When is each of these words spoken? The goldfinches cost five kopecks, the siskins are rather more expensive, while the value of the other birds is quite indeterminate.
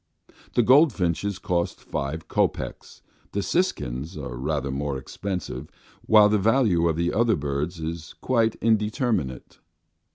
The 0.55 0.63
goldfinches 0.63 1.37
cost 1.37 1.79
five 1.79 2.27
kopecks, 2.27 3.03
the 3.33 3.43
siskins 3.43 4.17
are 4.17 4.35
rather 4.35 4.71
more 4.71 4.97
expensive, 4.97 5.69
while 6.07 6.27
the 6.27 6.39
value 6.39 6.87
of 6.89 6.95
the 6.95 7.13
other 7.13 7.35
birds 7.35 7.79
is 7.79 8.15
quite 8.19 8.55
indeterminate. 8.61 9.59